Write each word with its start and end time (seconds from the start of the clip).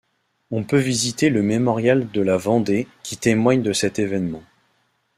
On 0.49 0.63
peut 0.63 0.79
visiter 0.79 1.29
le 1.29 1.43
Mémorial 1.43 2.09
de 2.09 2.21
la 2.21 2.35
Vendée 2.35 2.87
qui 3.03 3.17
témoigne 3.17 3.61
de 3.61 3.71
cet 3.71 3.99
événement. 3.99 4.41